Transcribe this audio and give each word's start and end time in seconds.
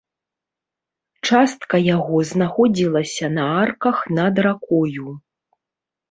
Частка 1.27 1.75
яго 1.95 2.15
знаходзілася 2.31 3.25
на 3.35 3.45
арках 3.65 3.97
над 4.21 4.41
ракою. 4.47 5.13